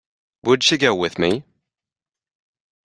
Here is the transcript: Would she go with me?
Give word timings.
Would 0.41 0.63
she 0.63 0.79
go 0.79 0.95
with 0.95 1.19
me? 1.19 1.43